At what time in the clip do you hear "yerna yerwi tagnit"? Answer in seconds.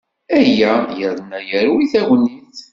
0.99-2.57